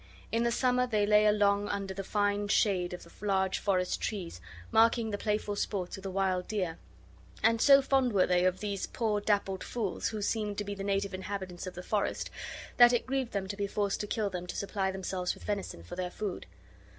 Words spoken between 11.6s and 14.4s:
of the forest, that it grieved them to be forced to kill